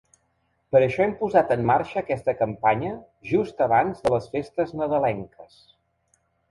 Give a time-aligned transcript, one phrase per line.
[0.75, 2.91] Per això hem posat en marxa aquesta campanya
[3.35, 5.65] just abans de les festes nadalenques.